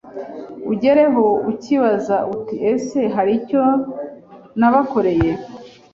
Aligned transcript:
Ugeraho 0.71 1.25
ukibaza 1.51 2.15
uti 2.35 2.55
ese 2.71 2.99
haricyo 3.15 3.63
nabakoreye 4.59 5.31